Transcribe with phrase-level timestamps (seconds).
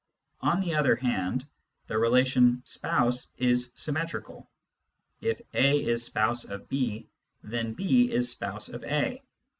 [0.41, 1.45] On the other hand,
[1.85, 4.49] the relation" spouse" is symmetrical:
[5.21, 7.07] if a is spouse of b,
[7.43, 9.21] then b is spouse of a.